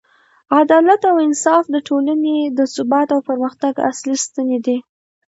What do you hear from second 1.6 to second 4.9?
د ټولنې د ثبات او پرمختګ اصلي ستنې دي.